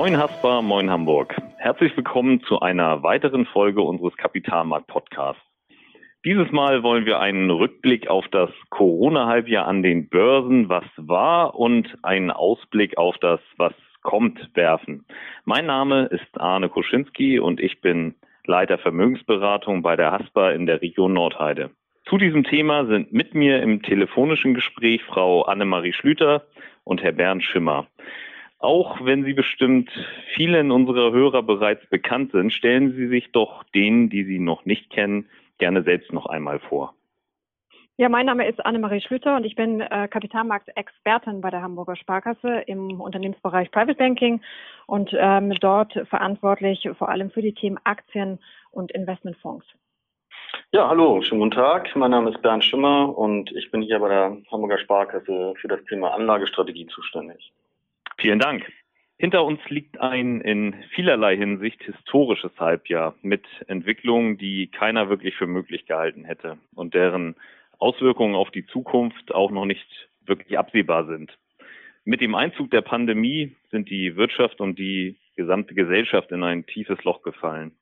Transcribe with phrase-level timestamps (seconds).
[0.00, 1.36] Moin Haspa, moin Hamburg.
[1.58, 5.42] Herzlich willkommen zu einer weiteren Folge unseres Kapitalmarkt-Podcasts.
[6.24, 11.98] Dieses Mal wollen wir einen Rückblick auf das Corona-Halbjahr an den Börsen, was war, und
[12.02, 15.04] einen Ausblick auf das, was kommt, werfen.
[15.44, 18.14] Mein Name ist Arne Koschinski und ich bin
[18.46, 21.72] Leiter Vermögensberatung bei der Haspa in der Region Nordheide.
[22.06, 26.46] Zu diesem Thema sind mit mir im telefonischen Gespräch Frau Annemarie Schlüter
[26.84, 27.86] und Herr Bernd Schimmer.
[28.60, 29.90] Auch wenn Sie bestimmt
[30.34, 34.90] vielen unserer Hörer bereits bekannt sind, stellen Sie sich doch denen, die Sie noch nicht
[34.90, 36.94] kennen, gerne selbst noch einmal vor.
[37.96, 42.62] Ja, mein Name ist Annemarie Schlüter und ich bin äh, Kapitalmarktexpertin bei der Hamburger Sparkasse
[42.66, 44.42] im Unternehmensbereich Private Banking
[44.86, 48.40] und ähm, dort verantwortlich vor allem für die Themen Aktien
[48.70, 49.66] und Investmentfonds.
[50.72, 51.94] Ja, hallo, schönen guten Tag.
[51.96, 55.82] Mein Name ist Bernd Schimmer und ich bin hier bei der Hamburger Sparkasse für das
[55.84, 57.52] Thema Anlagestrategie zuständig.
[58.20, 58.70] Vielen Dank.
[59.18, 65.46] Hinter uns liegt ein in vielerlei Hinsicht historisches Halbjahr mit Entwicklungen, die keiner wirklich für
[65.46, 67.34] möglich gehalten hätte und deren
[67.78, 69.86] Auswirkungen auf die Zukunft auch noch nicht
[70.26, 71.38] wirklich absehbar sind.
[72.04, 77.02] Mit dem Einzug der Pandemie sind die Wirtschaft und die gesamte Gesellschaft in ein tiefes
[77.04, 77.72] Loch gefallen.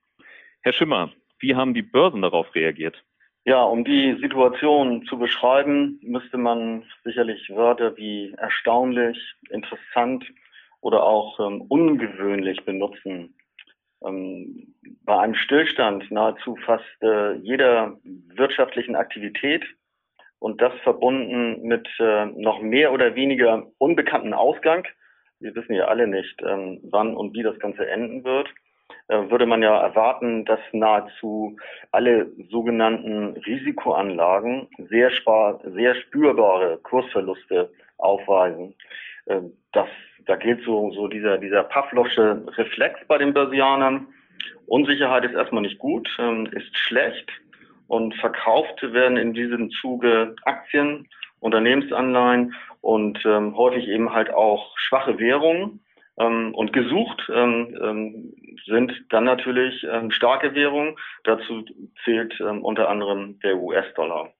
[0.60, 3.02] Herr Schimmer, wie haben die Börsen darauf reagiert?
[3.44, 9.18] Ja, um die Situation zu beschreiben, müsste man sicherlich Wörter wie erstaunlich,
[9.50, 10.24] interessant
[10.80, 13.34] oder auch ähm, ungewöhnlich benutzen.
[14.04, 19.64] Ähm, bei einem Stillstand nahezu fast äh, jeder wirtschaftlichen Aktivität
[20.38, 24.86] und das verbunden mit äh, noch mehr oder weniger unbekannten Ausgang.
[25.40, 28.48] Wir wissen ja alle nicht, ähm, wann und wie das Ganze enden wird.
[29.08, 31.56] Äh, würde man ja erwarten, dass nahezu
[31.92, 38.74] alle sogenannten Risikoanlagen sehr, spar sehr spürbare Kursverluste aufweisen.
[39.26, 39.40] Äh,
[39.72, 39.88] das,
[40.26, 44.08] da gilt so, so dieser, dieser Pavlovsche Reflex bei den Börsianern.
[44.66, 47.30] Unsicherheit ist erstmal nicht gut, ähm, ist schlecht
[47.86, 51.08] und verkauft werden in diesem Zuge Aktien,
[51.40, 55.80] Unternehmensanleihen und ähm, häufig eben halt auch schwache Währungen.
[56.18, 58.34] Ähm, und gesucht ähm, ähm,
[58.66, 60.96] sind dann natürlich ähm, starke Währungen.
[61.24, 61.64] Dazu
[62.04, 64.32] zählt ähm, unter anderem der US-Dollar.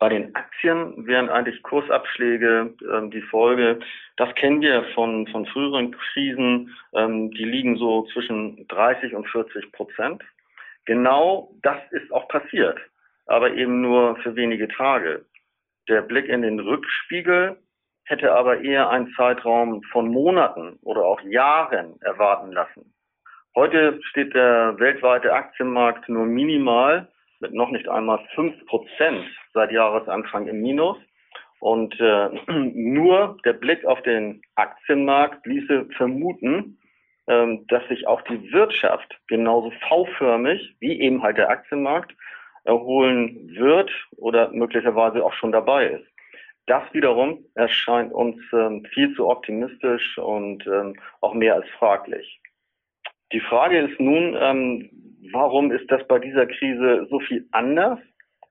[0.00, 3.80] Bei den Aktien wären eigentlich Kursabschläge ähm, die Folge.
[4.16, 6.74] Das kennen wir von, von früheren Krisen.
[6.94, 10.22] Ähm, die liegen so zwischen 30 und 40 Prozent.
[10.86, 12.78] Genau das ist auch passiert,
[13.26, 15.26] aber eben nur für wenige Tage.
[15.88, 17.58] Der Blick in den Rückspiegel
[18.04, 22.92] hätte aber eher einen Zeitraum von Monaten oder auch Jahren erwarten lassen.
[23.56, 27.08] Heute steht der weltweite Aktienmarkt nur minimal
[27.40, 30.98] mit noch nicht einmal fünf Prozent seit Jahresanfang im Minus.
[31.58, 32.28] Und äh,
[32.74, 36.78] nur der Blick auf den Aktienmarkt ließe vermuten,
[37.26, 42.14] ähm, dass sich auch die Wirtschaft genauso V-förmig wie eben halt der Aktienmarkt
[42.64, 46.09] erholen wird oder möglicherweise auch schon dabei ist.
[46.70, 52.40] Das wiederum erscheint uns ähm, viel zu optimistisch und ähm, auch mehr als fraglich.
[53.32, 54.88] Die Frage ist nun, ähm,
[55.32, 57.98] warum ist das bei dieser Krise so viel anders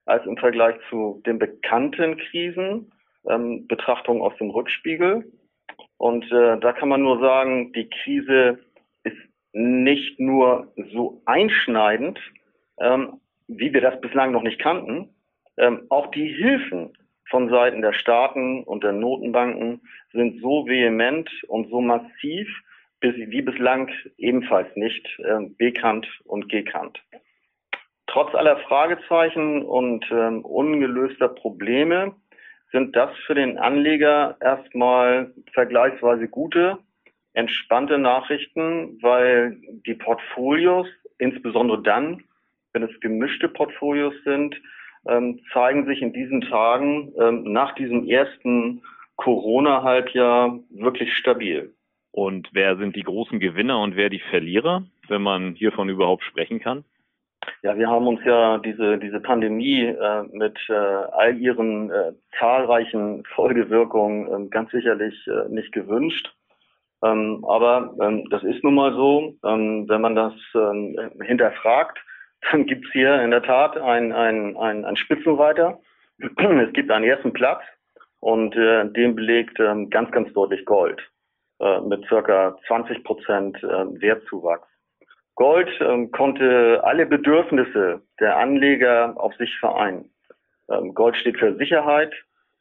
[0.06, 2.92] als im Vergleich zu den bekannten Krisen?
[3.26, 5.32] Ähm, Betrachtung aus dem Rückspiegel.
[5.96, 8.60] Und äh, da kann man nur sagen, die Krise
[9.04, 9.16] ist
[9.54, 12.20] nicht nur so einschneidend,
[12.82, 15.16] ähm, wie wir das bislang noch nicht kannten.
[15.56, 16.92] Ähm, auch die Hilfen
[17.30, 19.82] von Seiten der Staaten und der Notenbanken
[20.14, 22.48] sind so vehement und so massiv,
[23.02, 27.02] wie bislang ebenfalls nicht äh, bekannt und gekannt.
[28.08, 32.16] Trotz aller Fragezeichen und ähm, ungelöster Probleme
[32.72, 36.80] sind das für den Anleger erstmal vergleichsweise gute,
[37.34, 40.88] entspannte Nachrichten, weil die Portfolios,
[41.20, 42.24] insbesondere dann,
[42.74, 44.56] wenn es gemischte Portfolios sind,
[45.08, 48.82] ähm, zeigen sich in diesen Tagen ähm, nach diesem ersten
[49.16, 51.74] Corona-Halbjahr wirklich stabil.
[52.12, 56.60] Und wer sind die großen Gewinner und wer die Verlierer, wenn man hiervon überhaupt sprechen
[56.60, 56.84] kann?
[57.62, 63.24] Ja, wir haben uns ja diese, diese Pandemie äh, mit äh, all ihren äh, zahlreichen
[63.36, 66.34] Folgewirkungen äh, ganz sicherlich äh, nicht gewünscht.
[67.04, 71.98] Ähm, aber ähm, das ist nun mal so, ähm, wenn man das ähm, hinterfragt,
[72.52, 75.80] dann gibt's hier in der Tat ein, ein, ein, ein Spitzenreiter.
[76.20, 77.62] Es gibt einen ersten Platz
[78.20, 81.02] und äh, den belegt ähm, ganz, ganz deutlich Gold
[81.60, 84.68] äh, mit circa 20 Prozent äh, Wertzuwachs.
[85.36, 90.12] Gold ähm, konnte alle Bedürfnisse der Anleger auf sich vereinen.
[90.70, 92.14] Ähm, Gold steht für Sicherheit,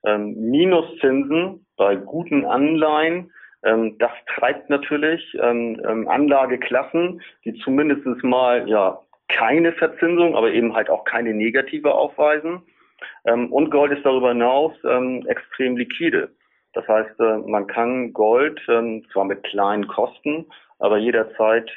[0.04, 3.32] ähm, Minuszinsen bei guten Anleihen
[3.64, 10.75] Ähm, das treibt natürlich ähm, ähm, Anlageklassen, die zumindest mal ja keine Verzinsung, aber eben
[10.75, 12.62] halt auch keine negative aufweisen.
[13.26, 16.30] Ähm, und Gold ist darüber hinaus ähm, extrem liquide.
[16.72, 20.46] Das heißt, äh, man kann Gold ähm, zwar mit kleinen Kosten,
[20.80, 21.69] aber jederzeit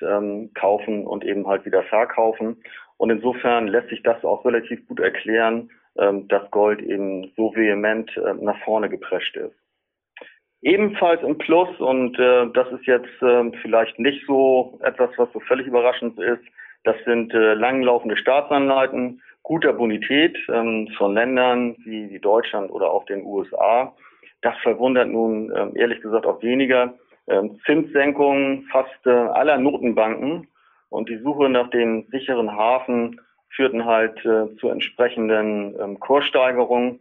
[0.53, 2.61] kaufen und eben halt wieder verkaufen.
[2.97, 8.35] Und insofern lässt sich das auch relativ gut erklären, dass Gold eben so vehement äh,
[8.35, 9.55] nach vorne geprescht ist.
[10.61, 13.09] Ebenfalls im Plus, und äh, das ist jetzt
[13.63, 16.43] vielleicht nicht so etwas, was so völlig überraschend ist,
[16.83, 23.05] das sind äh, langlaufende Staatsanleihen guter Bonität ähm, von Ländern wie, wie Deutschland oder auch
[23.05, 23.93] den USA.
[24.41, 26.93] Das verwundert nun ähm, ehrlich gesagt auch weniger.
[27.27, 30.47] Ähm, Zinssenkungen fast äh, aller Notenbanken
[30.89, 33.19] und die Suche nach dem sicheren Hafen
[33.49, 36.99] führten halt äh, zu entsprechenden ähm, Kurssteigerungen.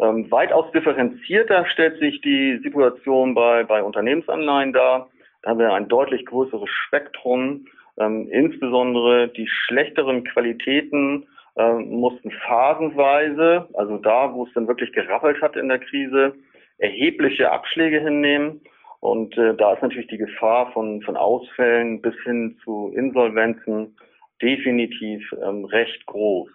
[0.00, 5.08] Ähm, weitaus differenzierter stellt sich die Situation bei, bei Unternehmensanleihen dar.
[5.42, 7.66] Da haben wir ein deutlich größeres Spektrum.
[8.00, 11.26] Ähm, insbesondere die schlechteren Qualitäten
[11.56, 16.34] äh, mussten phasenweise, also da, wo es dann wirklich gerappelt hat in der Krise,
[16.78, 18.62] erhebliche Abschläge hinnehmen.
[19.00, 23.94] Und äh, da ist natürlich die Gefahr von, von Ausfällen bis hin zu Insolvenzen
[24.40, 26.48] definitiv ähm, recht groß.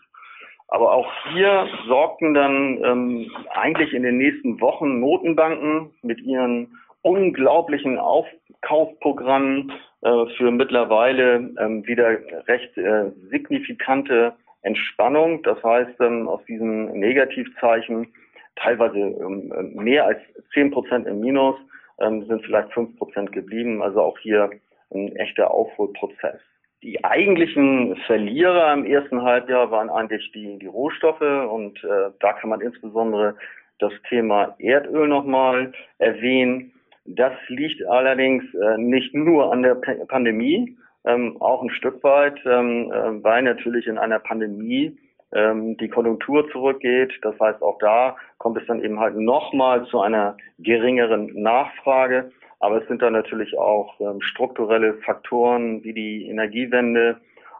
[0.67, 6.75] Aber auch hier sorgten dann ähm, eigentlich in den nächsten Wochen Notenbanken mit ihren
[7.05, 9.71] unglaublichen Aufkaufprogrammen
[10.01, 12.17] äh, für mittlerweile ähm, wieder
[12.47, 15.43] recht äh, signifikante Entspannung.
[15.43, 18.07] Das heißt, ähm, aus diesen Negativzeichen
[18.55, 20.19] teilweise ähm, mehr als
[20.53, 21.55] zehn Prozent im Minus
[21.97, 23.81] sind vielleicht fünf Prozent geblieben.
[23.81, 24.49] Also auch hier
[24.93, 26.41] ein echter Aufholprozess.
[26.83, 32.49] Die eigentlichen Verlierer im ersten Halbjahr waren eigentlich die, die Rohstoffe und äh, da kann
[32.49, 33.37] man insbesondere
[33.79, 36.73] das Thema Erdöl nochmal erwähnen.
[37.05, 40.75] Das liegt allerdings äh, nicht nur an der Pandemie,
[41.05, 44.97] ähm, auch ein Stück weit, ähm, äh, weil natürlich in einer Pandemie
[45.31, 47.13] ähm, die Konjunktur zurückgeht.
[47.21, 52.31] Das heißt, auch da kommt es dann eben halt nochmal zu einer geringeren Nachfrage.
[52.59, 57.17] Aber es sind dann natürlich auch strukturelle Faktoren wie die Energiewende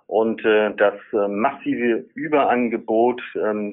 [0.07, 0.95] und äh, das
[1.27, 3.21] massive Überangebot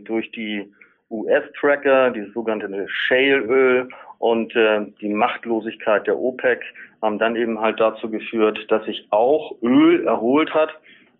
[0.05, 0.71] durch die
[1.13, 3.89] US-Tracker, dieses sogenannte Shale-Öl
[4.19, 6.63] und äh, die Machtlosigkeit der OPEC
[7.03, 10.71] haben dann eben halt dazu geführt, dass sich auch Öl erholt hat.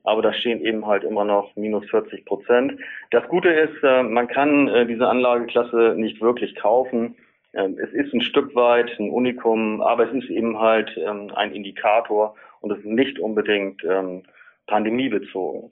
[0.05, 2.81] Aber da stehen eben halt immer noch minus 40 Prozent.
[3.11, 7.17] Das Gute ist, äh, man kann äh, diese Anlageklasse nicht wirklich kaufen.
[7.55, 11.53] Ähm, es ist ein Stück weit ein Unikum, aber es ist eben halt ähm, ein
[11.53, 14.23] Indikator und es ist nicht unbedingt ähm,
[14.67, 15.71] pandemiebezogen.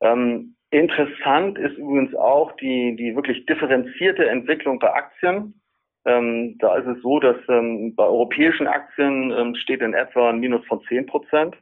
[0.00, 5.60] Ähm, interessant ist übrigens auch die, die wirklich differenzierte Entwicklung bei Aktien.
[6.04, 10.40] Ähm, da ist es so, dass ähm, bei europäischen Aktien ähm, steht in etwa ein
[10.40, 11.56] Minus von 10 Prozent.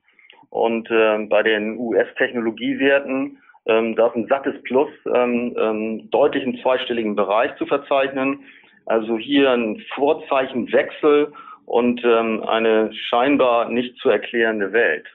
[0.51, 7.17] Und ähm, bei den US-Technologiewerten, ähm, da ist ein sattes Plus ähm, deutlich im zweistelligen
[7.17, 8.45] Bereich zu verzeichnen.
[8.87, 11.33] Also hier ein Vorzeichenwechsel
[11.65, 15.09] und eine scheinbar nicht zu erklärende Welt.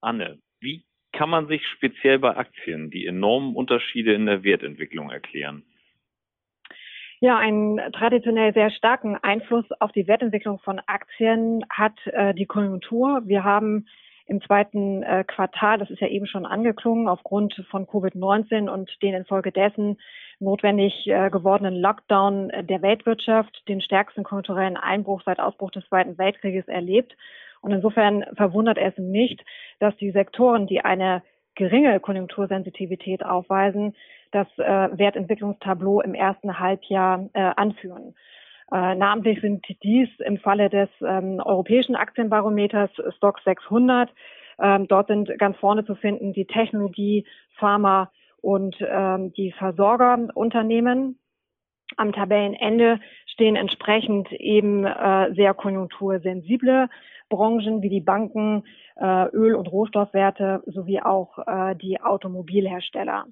[0.00, 0.84] Anne, wie
[1.20, 5.64] kann man sich speziell bei Aktien die enormen Unterschiede in der Wertentwicklung erklären?
[7.20, 13.20] Ja, einen traditionell sehr starken Einfluss auf die Wertentwicklung von Aktien hat äh, die Konjunktur.
[13.26, 13.86] Wir haben
[14.24, 19.12] im zweiten äh, Quartal, das ist ja eben schon angeklungen, aufgrund von Covid-19 und den
[19.12, 19.98] infolgedessen
[20.38, 26.66] notwendig äh, gewordenen Lockdown der Weltwirtschaft den stärksten konjunkturellen Einbruch seit Ausbruch des Zweiten Weltkrieges
[26.66, 27.14] erlebt.
[27.60, 29.44] Und insofern verwundert es nicht,
[29.80, 31.22] dass die Sektoren, die eine
[31.56, 33.96] geringe Konjunktursensitivität aufweisen,
[34.30, 38.14] das äh, Wertentwicklungstableau im ersten Halbjahr äh, anführen.
[38.72, 44.10] Äh, namentlich sind dies im Falle des ähm, europäischen Aktienbarometers Stock 600.
[44.60, 51.18] Ähm, dort sind ganz vorne zu finden die Technologie, Pharma und ähm, die Versorgerunternehmen.
[51.96, 53.00] Am Tabellenende
[53.40, 56.90] stehen entsprechend eben äh, sehr konjunktursensible
[57.30, 58.64] Branchen wie die Banken,
[59.00, 63.24] äh, Öl- und Rohstoffwerte sowie auch äh, die Automobilhersteller.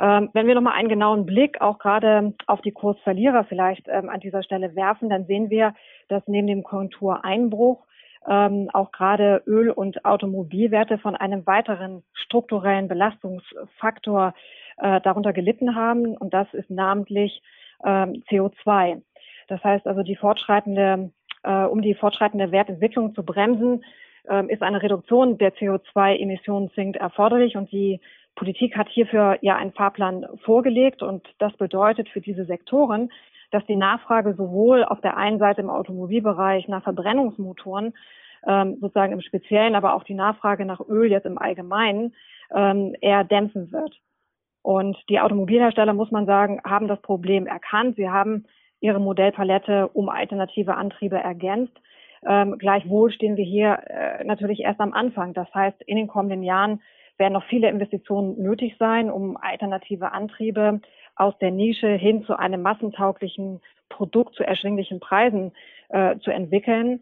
[0.00, 4.20] Ähm, wenn wir nochmal einen genauen Blick auch gerade auf die Kursverlierer vielleicht ähm, an
[4.20, 5.74] dieser Stelle werfen, dann sehen wir,
[6.08, 7.84] dass neben dem Konjunktureinbruch
[8.26, 14.32] ähm, auch gerade Öl- und Automobilwerte von einem weiteren strukturellen Belastungsfaktor
[14.78, 16.16] äh, darunter gelitten haben.
[16.16, 17.42] Und das ist namentlich
[17.82, 19.02] CO2.
[19.48, 21.10] Das heißt also, die fortschreitende,
[21.42, 23.84] äh, um die fortschreitende Wertentwicklung zu bremsen,
[24.28, 28.00] äh, ist eine Reduktion der CO2-Emissionen zwingend erforderlich und die
[28.36, 33.10] Politik hat hierfür ja einen Fahrplan vorgelegt und das bedeutet für diese Sektoren
[33.54, 37.94] dass die Nachfrage sowohl auf der einen Seite im Automobilbereich nach Verbrennungsmotoren
[38.46, 42.14] ähm, sozusagen im Speziellen, aber auch die Nachfrage nach Öl jetzt im Allgemeinen
[42.52, 44.00] ähm, eher dämpfen wird.
[44.64, 47.96] Und die Automobilhersteller, muss man sagen, haben das Problem erkannt.
[47.96, 48.46] Sie haben
[48.80, 51.78] ihre Modellpalette um alternative Antriebe ergänzt.
[52.26, 55.34] Ähm, gleichwohl stehen wir hier äh, natürlich erst am Anfang.
[55.34, 56.80] Das heißt, in den kommenden Jahren
[57.18, 60.80] werden noch viele Investitionen nötig sein, um alternative Antriebe
[61.14, 65.52] aus der Nische hin zu einem massentauglichen Produkt zu erschwinglichen Preisen
[65.90, 67.00] äh, zu entwickeln.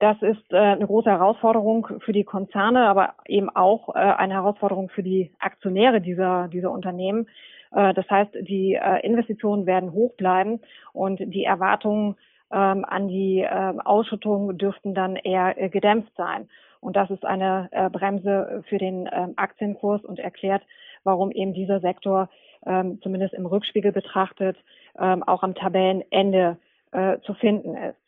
[0.00, 4.88] Das ist äh, eine große Herausforderung für die Konzerne, aber eben auch äh, eine Herausforderung
[4.88, 7.28] für die Aktionäre dieser, dieser Unternehmen.
[7.72, 10.60] Äh, das heißt, die äh, Investitionen werden hoch bleiben
[10.92, 12.16] und die Erwartungen
[12.52, 16.48] ähm, an die äh, Ausschüttung dürften dann eher äh, gedämpft sein.
[16.80, 20.62] Und das ist eine äh, Bremse für den ähm, Aktienkurs und erklärt,
[21.02, 22.28] warum eben dieser Sektor
[22.66, 24.56] ähm, zumindest im Rückspiegel betrachtet
[24.98, 26.58] ähm, auch am Tabellenende
[26.92, 28.03] äh, zu finden ist.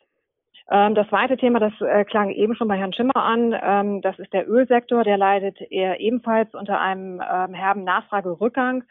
[0.69, 4.19] Ähm, das zweite Thema, das äh, klang eben schon bei Herrn Schimmer an, ähm, das
[4.19, 8.83] ist der Ölsektor, der leidet ebenfalls unter einem ähm, herben Nachfragerückgang.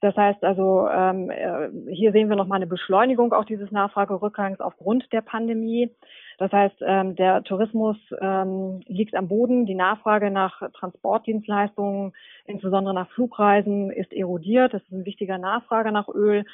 [0.00, 5.12] Das heißt also, ähm, äh, hier sehen wir nochmal eine Beschleunigung auch dieses Nachfragerückgangs aufgrund
[5.12, 5.90] der Pandemie.
[6.38, 12.14] Das heißt, ähm, der Tourismus ähm, liegt am Boden, die Nachfrage nach Transportdienstleistungen,
[12.46, 14.72] insbesondere nach Flugreisen, ist erodiert.
[14.72, 16.46] Das ist ein wichtiger Nachfrage nach Öl.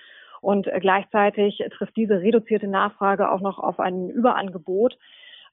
[0.47, 4.97] Und gleichzeitig trifft diese reduzierte Nachfrage auch noch auf ein Überangebot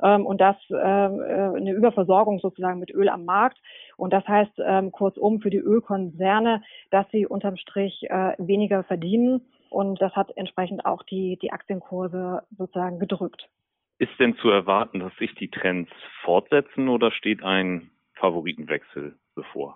[0.03, 3.57] ähm, und das äh, äh, eine Überversorgung sozusagen mit Öl am Markt.
[3.97, 9.41] Und das heißt ähm, kurzum für die Ölkonzerne, dass sie unterm Strich äh, weniger verdienen.
[9.71, 13.49] Und das hat entsprechend auch die, die Aktienkurse sozusagen gedrückt.
[13.97, 15.89] Ist denn zu erwarten, dass sich die Trends
[16.23, 19.75] fortsetzen oder steht ein Favoritenwechsel bevor?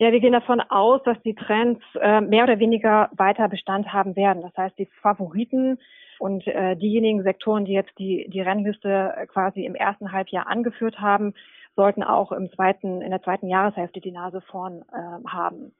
[0.00, 4.16] Ja, wir gehen davon aus, dass die Trends äh, mehr oder weniger weiter Bestand haben
[4.16, 4.40] werden.
[4.40, 5.78] Das heißt, die Favoriten
[6.18, 11.34] und äh, diejenigen Sektoren, die jetzt die, die Rennliste quasi im ersten Halbjahr angeführt haben,
[11.76, 15.74] sollten auch im zweiten, in der zweiten Jahreshälfte die Nase vorn äh, haben.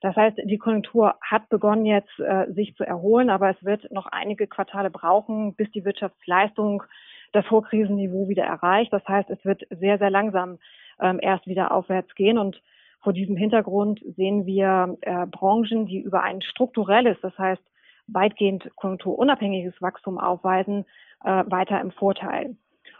[0.00, 4.06] Das heißt, die Konjunktur hat begonnen jetzt äh, sich zu erholen, aber es wird noch
[4.06, 6.82] einige Quartale brauchen, bis die Wirtschaftsleistung
[7.30, 8.92] das Vorkrisenniveau wieder erreicht.
[8.92, 10.58] Das heißt, es wird sehr, sehr langsam
[11.00, 12.60] ähm, erst wieder aufwärts gehen und
[13.02, 17.62] vor diesem Hintergrund sehen wir äh, Branchen, die über ein strukturelles, das heißt
[18.06, 20.84] weitgehend konjunkturunabhängiges Wachstum aufweisen,
[21.24, 22.56] äh, weiter im Vorteil.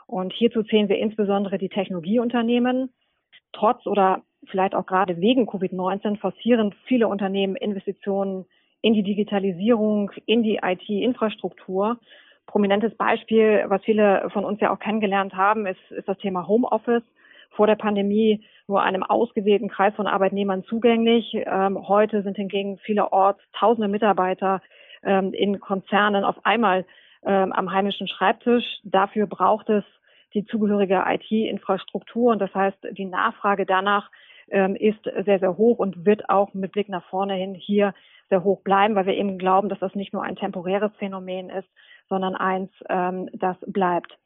[0.07, 2.91] Und hierzu zählen wir insbesondere die Technologieunternehmen.
[3.53, 8.45] Trotz oder vielleicht auch gerade wegen Covid-19 forcieren viele Unternehmen Investitionen
[8.81, 12.01] in die Digitalisierung, in die IT-Infrastruktur.
[12.47, 17.05] Prominentes Beispiel, was viele von uns ja auch kennengelernt haben, ist, ist das Thema Homeoffice
[17.55, 21.35] vor der Pandemie nur einem ausgewählten Kreis von Arbeitnehmern zugänglich.
[21.35, 24.63] Ähm, heute sind hingegen vielerorts tausende Mitarbeiter
[25.03, 26.85] ähm, in Konzernen auf einmal
[27.25, 28.65] ähm, am heimischen Schreibtisch.
[28.85, 29.85] Dafür braucht es
[30.35, 34.11] die zugehörige IT-Infrastruktur und das heißt, die Nachfrage danach
[34.51, 37.95] ähm, ist sehr, sehr hoch und wird auch mit Blick nach vorne hin hier
[38.31, 41.69] sehr hoch bleiben, weil wir eben glauben, dass das nicht nur ein temporäres Phänomen ist,
[42.09, 44.17] sondern eins, ähm, das bleibt.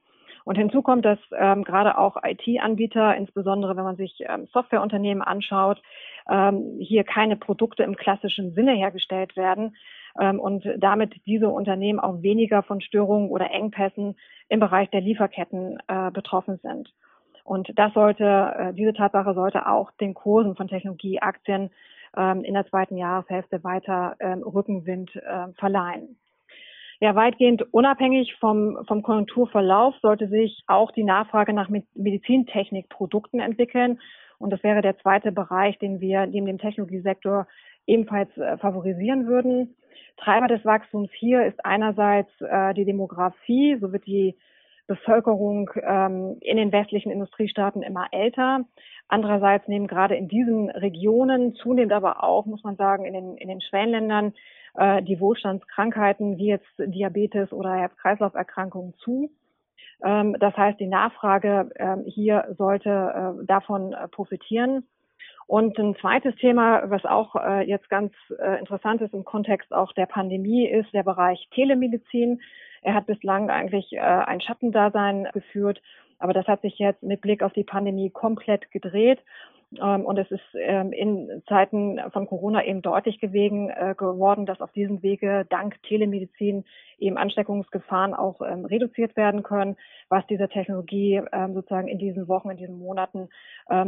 [0.47, 5.83] Und hinzu kommt, dass ähm, gerade auch IT-Anbieter, insbesondere wenn man sich ähm, Softwareunternehmen anschaut,
[6.31, 9.75] ähm, hier keine Produkte im klassischen Sinne hergestellt werden
[10.21, 14.15] ähm, und damit diese Unternehmen auch weniger von Störungen oder Engpässen
[14.49, 16.95] im Bereich der Lieferketten äh, betroffen sind.
[17.43, 21.71] Und das sollte, äh, diese Tatsache sollte auch den Kursen von Technologieaktien
[22.17, 26.17] ähm, in der zweiten Jahreshälfte weiter ähm, Rückenwind äh, verleihen.
[27.01, 34.01] Ja, weitgehend unabhängig vom, vom Konjunkturverlauf sollte sich auch die Nachfrage nach Medizintechnikprodukten entwickeln.
[34.39, 37.47] Und das wäre der zweite Bereich, den wir neben dem Technologiesektor
[37.87, 39.77] ebenfalls äh, favorisieren würden.
[40.17, 44.37] Treiber des Wachstums hier ist einerseits äh, die Demografie, so wird die
[44.87, 48.65] Bevölkerung ähm, in den westlichen Industriestaaten immer älter.
[49.09, 53.49] Andererseits nehmen gerade in diesen Regionen, zunehmend aber auch, muss man sagen, in den, in
[53.49, 54.33] den Schwellenländern,
[54.77, 59.31] äh, die Wohlstandskrankheiten wie jetzt Diabetes oder Herz-Kreislauf-Erkrankungen zu.
[60.05, 64.87] Ähm, das heißt, die Nachfrage äh, hier sollte äh, davon äh, profitieren.
[65.47, 69.93] Und ein zweites Thema, was auch äh, jetzt ganz äh, interessant ist im Kontext auch
[69.93, 72.41] der Pandemie, ist der Bereich Telemedizin.
[72.83, 75.81] Er hat bislang eigentlich äh, ein Schattendasein geführt,
[76.19, 79.21] aber das hat sich jetzt mit Blick auf die Pandemie komplett gedreht.
[79.81, 84.61] Ähm, und es ist ähm, in Zeiten von Corona eben deutlich gewesen, äh, geworden, dass
[84.61, 86.65] auf diesem Wege dank Telemedizin
[86.99, 89.77] eben Ansteckungsgefahren auch ähm, reduziert werden können,
[90.09, 91.21] was dieser Technologie
[91.53, 93.29] sozusagen in diesen Wochen, in diesen Monaten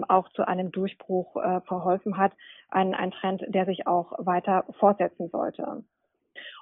[0.08, 2.32] auch zu einem Durchbruch äh, verholfen hat.
[2.70, 5.84] Ein, ein Trend, der sich auch weiter fortsetzen sollte.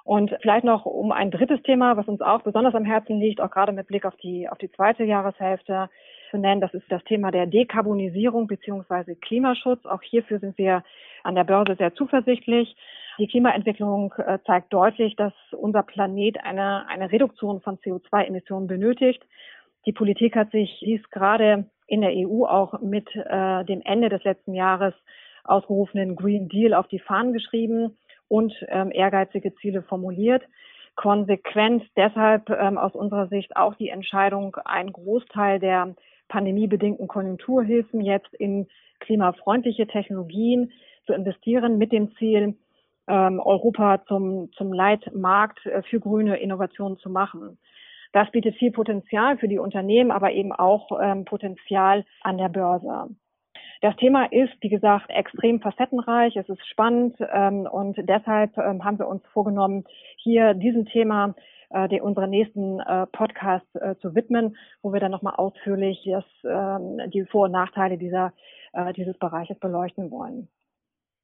[0.03, 3.51] Und vielleicht noch um ein drittes Thema, was uns auch besonders am Herzen liegt, auch
[3.51, 5.89] gerade mit Blick auf die, auf die zweite Jahreshälfte
[6.29, 6.61] zu nennen.
[6.61, 9.85] Das ist das Thema der Dekarbonisierung beziehungsweise Klimaschutz.
[9.85, 10.83] Auch hierfür sind wir
[11.23, 12.75] an der Börse sehr zuversichtlich.
[13.19, 19.23] Die Klimaentwicklung äh, zeigt deutlich, dass unser Planet eine, eine Reduktion von CO2-Emissionen benötigt.
[19.85, 24.23] Die Politik hat sich dies gerade in der EU auch mit äh, dem Ende des
[24.23, 24.93] letzten Jahres
[25.45, 30.43] ausgerufenen Green Deal auf die Fahnen geschrieben und ähm, ehrgeizige Ziele formuliert.
[30.95, 35.95] Konsequent deshalb ähm, aus unserer Sicht auch die Entscheidung, einen Großteil der
[36.27, 38.67] pandemiebedingten Konjunkturhilfen jetzt in
[38.99, 40.71] klimafreundliche Technologien
[41.05, 42.55] zu investieren mit dem Ziel,
[43.07, 47.57] ähm, Europa zum, zum Leitmarkt äh, für grüne Innovationen zu machen.
[48.11, 53.15] Das bietet viel Potenzial für die Unternehmen, aber eben auch ähm, Potenzial an der Börse.
[53.81, 59.07] Das Thema ist, wie gesagt, extrem facettenreich, es ist spannend ähm, und deshalb haben wir
[59.07, 59.83] uns vorgenommen,
[60.17, 61.35] hier diesem Thema
[61.69, 66.25] äh, den, unseren nächsten äh, Podcast äh, zu widmen, wo wir dann nochmal ausführlich das,
[66.43, 68.33] äh, die Vor- und Nachteile dieser,
[68.73, 70.47] äh, dieses Bereiches beleuchten wollen.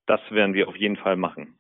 [0.06, 1.58] Das werden wir auf jeden Fall machen.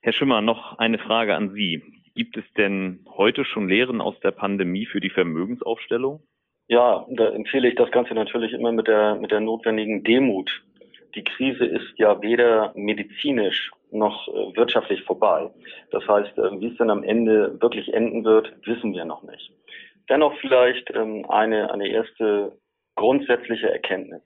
[0.00, 1.82] Herr Schimmer, noch eine Frage an Sie.
[2.14, 6.22] Gibt es denn heute schon Lehren aus der Pandemie für die Vermögensaufstellung?
[6.68, 10.50] Ja, da empfehle ich das Ganze natürlich immer mit der, mit der notwendigen Demut.
[11.14, 15.50] Die Krise ist ja weder medizinisch noch äh, wirtschaftlich vorbei.
[15.90, 19.50] Das heißt, äh, wie es dann am Ende wirklich enden wird, wissen wir noch nicht.
[20.08, 22.58] Dennoch vielleicht ähm, eine, eine erste
[22.96, 24.22] grundsätzliche Erkenntnis.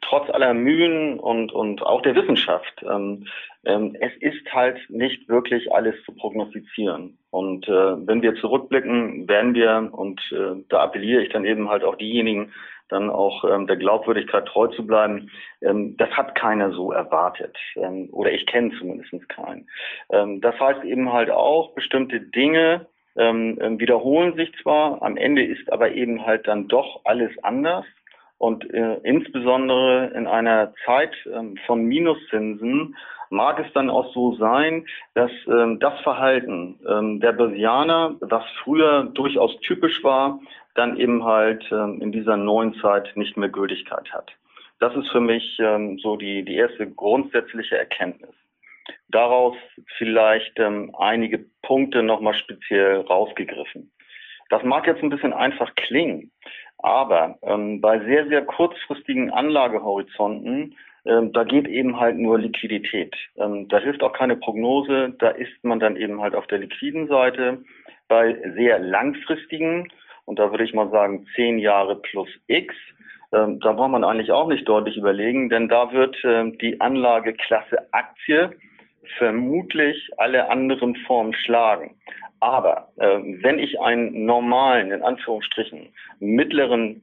[0.00, 3.26] Trotz aller Mühen und, und auch der Wissenschaft, ähm,
[3.66, 7.18] ähm, es ist halt nicht wirklich alles zu prognostizieren.
[7.30, 11.84] Und äh, wenn wir zurückblicken, werden wir, und äh, da appelliere ich dann eben halt
[11.84, 12.52] auch diejenigen,
[12.88, 15.30] dann auch ähm, der Glaubwürdigkeit treu zu bleiben,
[15.60, 17.56] ähm, das hat keiner so erwartet.
[17.74, 19.68] Ähm, oder ich kenne zumindest keinen.
[20.10, 25.44] Ähm, das heißt eben halt auch, bestimmte Dinge ähm, ähm, wiederholen sich zwar, am Ende
[25.44, 27.84] ist aber eben halt dann doch alles anders.
[28.38, 32.96] Und äh, insbesondere in einer Zeit ähm, von Minuszinsen
[33.30, 39.04] mag es dann auch so sein, dass ähm, das Verhalten ähm, der Börsianer, was früher
[39.04, 40.40] durchaus typisch war,
[40.74, 44.32] dann eben halt ähm, in dieser neuen Zeit nicht mehr Gültigkeit hat.
[44.78, 48.34] Das ist für mich ähm, so die, die erste grundsätzliche Erkenntnis.
[49.08, 49.56] Daraus
[49.96, 53.90] vielleicht ähm, einige Punkte nochmal speziell rausgegriffen.
[54.48, 56.30] Das mag jetzt ein bisschen einfach klingen,
[56.78, 63.14] aber ähm, bei sehr, sehr kurzfristigen Anlagehorizonten, ähm, da geht eben halt nur Liquidität.
[63.36, 67.08] Ähm, da hilft auch keine Prognose, da ist man dann eben halt auf der liquiden
[67.08, 67.64] Seite.
[68.08, 69.88] Bei sehr langfristigen
[70.26, 72.74] und da würde ich mal sagen, zehn Jahre plus X.
[73.32, 77.92] Ähm, da braucht man eigentlich auch nicht deutlich überlegen, denn da wird ähm, die Anlageklasse
[77.92, 78.50] Aktie
[79.18, 81.96] vermutlich alle anderen Formen schlagen.
[82.40, 85.88] Aber äh, wenn ich einen normalen, in Anführungsstrichen,
[86.20, 87.02] mittleren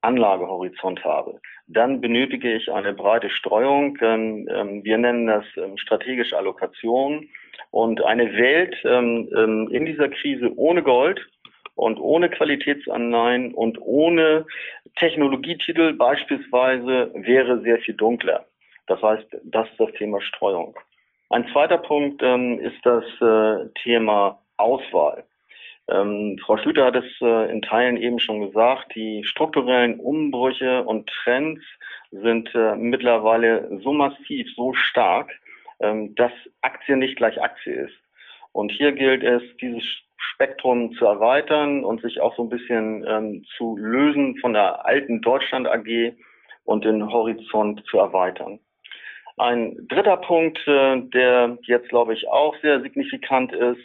[0.00, 3.98] Anlagehorizont habe, dann benötige ich eine breite Streuung.
[4.00, 7.28] Ähm, ähm wir nennen das ähm, strategische Allokation.
[7.70, 11.20] Und eine Welt ähm, ähm in dieser Krise ohne Gold
[11.74, 14.46] und ohne Qualitätsanleihen und ohne
[14.96, 18.46] Technologietitel beispielsweise wäre sehr viel dunkler.
[18.86, 20.76] Das heißt, das ist das Thema Streuung.
[21.30, 25.24] Ein zweiter Punkt ähm, ist das äh, Thema Auswahl.
[25.88, 31.08] Ähm, Frau Schlüter hat es äh, in Teilen eben schon gesagt, die strukturellen Umbrüche und
[31.08, 31.62] Trends
[32.10, 35.30] sind äh, mittlerweile so massiv, so stark,
[35.80, 37.96] ähm, dass Aktie nicht gleich Aktie ist.
[38.52, 39.84] Und hier gilt es, dieses
[40.16, 45.22] Spektrum zu erweitern und sich auch so ein bisschen ähm, zu lösen von der alten
[45.22, 46.12] Deutschland AG
[46.64, 48.58] und den Horizont zu erweitern.
[49.38, 53.80] Ein dritter Punkt, äh, der jetzt, glaube ich, auch sehr signifikant ist,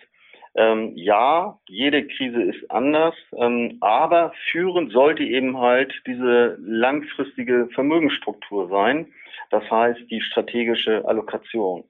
[0.56, 8.70] ähm, ja, jede Krise ist anders, ähm, aber führend sollte eben halt diese langfristige Vermögensstruktur
[8.70, 9.08] sein,
[9.50, 11.84] das heißt die strategische Allokation.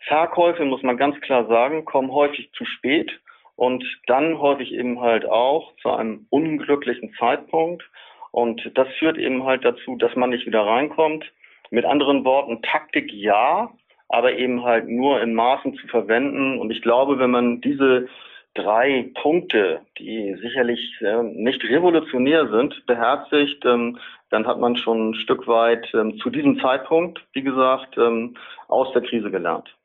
[0.00, 3.10] Verkäufe, muss man ganz klar sagen, kommen häufig zu spät
[3.56, 7.82] und dann häufig eben halt auch zu einem unglücklichen Zeitpunkt.
[8.30, 11.24] Und das führt eben halt dazu, dass man nicht wieder reinkommt.
[11.70, 13.72] Mit anderen Worten, Taktik ja,
[14.08, 16.58] aber eben halt nur in Maßen zu verwenden.
[16.58, 18.08] Und ich glaube, wenn man diese
[18.54, 23.98] drei Punkte, die sicherlich äh, nicht revolutionär sind, beherzigt, ähm,
[24.30, 28.34] dann hat man schon ein Stück weit ähm, zu diesem Zeitpunkt, wie gesagt, ähm,
[28.68, 29.76] aus der Krise gelernt.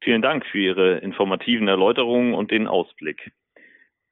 [0.00, 3.32] Vielen Dank für Ihre informativen Erläuterungen und den Ausblick.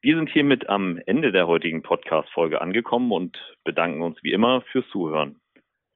[0.02, 4.88] Wir sind hiermit am Ende der heutigen Podcast-Folge angekommen und bedanken uns wie immer fürs
[4.88, 5.39] Zuhören.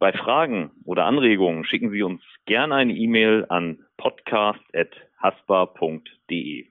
[0.04, 6.66] Bei Fragen oder Anregungen schicken Sie uns gerne eine E-Mail an podcast@ haspa.de.